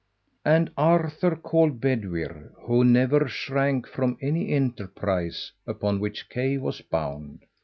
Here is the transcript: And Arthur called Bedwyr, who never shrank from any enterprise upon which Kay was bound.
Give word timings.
And 0.43 0.71
Arthur 0.77 1.35
called 1.35 1.79
Bedwyr, 1.79 2.53
who 2.65 2.83
never 2.83 3.27
shrank 3.27 3.85
from 3.85 4.17
any 4.19 4.49
enterprise 4.49 5.51
upon 5.67 5.99
which 5.99 6.27
Kay 6.27 6.57
was 6.57 6.81
bound. 6.81 7.45